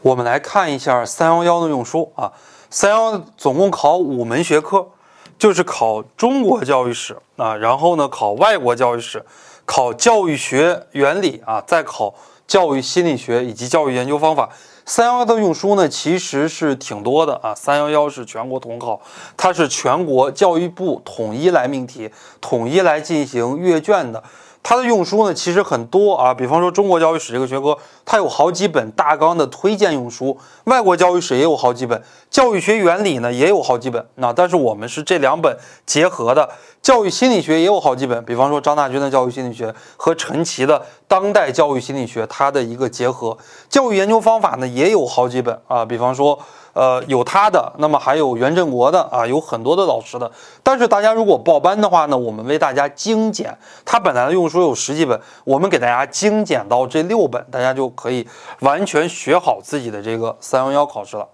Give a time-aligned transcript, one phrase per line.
[0.00, 2.32] 我们来看一下三幺幺的用书啊，
[2.70, 4.86] 三幺总共考五门学科，
[5.36, 9.24] 就是考中国教育史啊，然后呢考外国教育史，
[9.64, 12.14] 考教育学原理啊，再考
[12.46, 14.48] 教育心理学以及教育研究方法。
[14.86, 17.52] 三幺幺的用书呢，其实是挺多的啊。
[17.54, 19.00] 三幺幺是全国统考，
[19.36, 22.10] 它是全国教育部统一来命题，
[22.40, 24.22] 统一来进行阅卷的。
[24.68, 26.34] 它的用书呢，其实很多啊。
[26.34, 27.74] 比方说中国教育史这个学科，
[28.04, 34.06] 它有好几本大纲的推荐用书；外国教育史也有好几本，教育学原理呢也有好几本。
[34.16, 36.46] 那但是我们是这两本结合的，
[36.82, 38.22] 教育心理学也有好几本。
[38.26, 43.38] 比方说张大军的教育心理学和陈奇的当代教育心理学，它的一个结合。
[43.70, 45.82] 教育研究方法呢也有好几本啊。
[45.82, 46.38] 比方说。
[46.78, 50.30] 呃，有他的，那么还有袁振国的啊，有很多的老师的。
[50.62, 58.24] 但是大家如果报班的话呢，我们为大家精简，他本来的用书有十几本，我们给大家精简到这六本，大家就可以
[58.60, 61.26] 完全学好自己的这个三幺幺考试了。